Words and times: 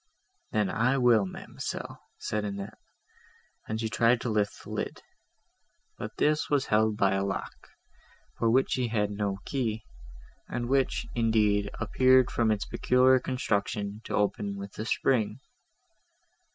—"Then 0.51 0.71
I 0.71 0.97
will, 0.97 1.27
ma'amselle," 1.27 1.99
said 2.17 2.43
Annette, 2.43 2.79
and 3.67 3.79
she 3.79 3.87
tried 3.87 4.19
to 4.21 4.31
lift 4.31 4.63
the 4.63 4.71
lid; 4.71 5.03
but 5.95 6.17
this 6.17 6.49
was 6.49 6.65
held 6.65 6.97
by 6.97 7.13
a 7.13 7.23
lock, 7.23 7.53
for 8.39 8.49
which 8.49 8.71
she 8.71 8.87
had 8.87 9.11
no 9.11 9.37
key, 9.45 9.83
and 10.49 10.67
which, 10.67 11.05
indeed, 11.13 11.69
appeared, 11.79 12.31
from 12.31 12.49
its 12.49 12.65
peculiar 12.65 13.19
construction, 13.19 14.01
to 14.05 14.15
open 14.15 14.57
with 14.57 14.75
a 14.79 14.85
spring. 14.85 15.39